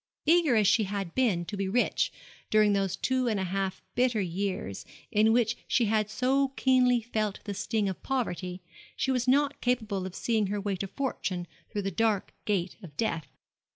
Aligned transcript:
Eager 0.25 0.55
as 0.55 0.67
she 0.67 0.85
had 0.85 1.13
been 1.13 1.45
to 1.45 1.55
be 1.55 1.69
rich 1.69 2.11
during 2.49 2.73
those 2.73 2.95
two 2.95 3.27
and 3.27 3.39
a 3.39 3.43
half 3.43 3.83
bitter 3.93 4.19
years 4.19 4.83
in 5.11 5.31
which 5.31 5.55
she 5.67 5.85
had 5.85 6.09
so 6.09 6.47
keenly 6.55 7.03
felt 7.03 7.39
the 7.43 7.53
sting 7.53 7.87
of 7.87 8.01
poverty, 8.01 8.63
she 8.95 9.11
was 9.11 9.27
not 9.27 9.61
capable 9.61 10.07
of 10.07 10.15
seeing 10.15 10.47
her 10.47 10.59
way 10.59 10.75
to 10.75 10.87
fortune 10.87 11.45
through 11.69 11.83
the 11.83 11.91
dark 11.91 12.33
gate 12.45 12.77
of 12.81 12.97
death. 12.97 13.27